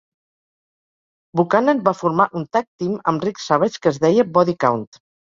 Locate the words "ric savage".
3.27-3.83